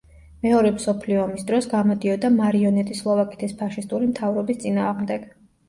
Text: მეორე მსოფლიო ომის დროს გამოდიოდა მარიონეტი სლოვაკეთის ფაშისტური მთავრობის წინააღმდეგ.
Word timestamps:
მეორე 0.45 0.69
მსოფლიო 0.77 1.19
ომის 1.23 1.45
დროს 1.51 1.67
გამოდიოდა 1.75 2.33
მარიონეტი 2.39 2.99
სლოვაკეთის 3.03 3.55
ფაშისტური 3.63 4.11
მთავრობის 4.11 4.61
წინააღმდეგ. 4.67 5.33